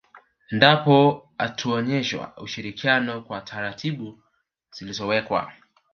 [0.51, 0.97] Endapo
[1.39, 4.19] hutaonyesha ushirikiano kwa taratibu
[4.71, 5.53] zilizowekwa